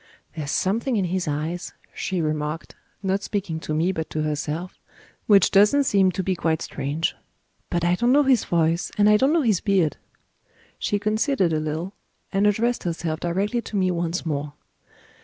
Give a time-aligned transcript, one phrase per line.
[0.35, 4.79] "There's something in his eyes," she remarked, not speaking to me but to herself,
[5.27, 7.15] "which doesn't seem to be quite strange.
[7.69, 9.97] But I don't know his voice, and I don't know his beard."
[10.79, 11.93] She considered a little,
[12.33, 14.53] and addressed herself directly to me once more.